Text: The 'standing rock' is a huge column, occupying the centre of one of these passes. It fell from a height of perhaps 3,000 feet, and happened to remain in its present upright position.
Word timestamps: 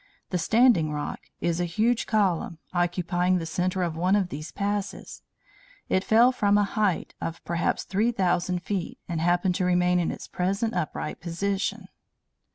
The 0.31 0.39
'standing 0.39 0.91
rock' 0.91 1.27
is 1.41 1.59
a 1.59 1.65
huge 1.65 2.07
column, 2.07 2.57
occupying 2.73 3.37
the 3.37 3.45
centre 3.45 3.83
of 3.83 3.95
one 3.95 4.15
of 4.15 4.29
these 4.29 4.51
passes. 4.51 5.21
It 5.89 6.03
fell 6.03 6.31
from 6.31 6.57
a 6.57 6.63
height 6.63 7.13
of 7.21 7.45
perhaps 7.45 7.83
3,000 7.83 8.63
feet, 8.63 8.97
and 9.07 9.21
happened 9.21 9.53
to 9.61 9.63
remain 9.65 9.99
in 9.99 10.09
its 10.09 10.27
present 10.27 10.73
upright 10.73 11.21
position. 11.21 11.87